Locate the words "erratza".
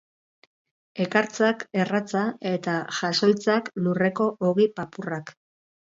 1.81-2.23